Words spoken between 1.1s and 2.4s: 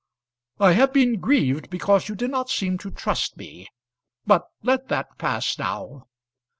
grieved because you did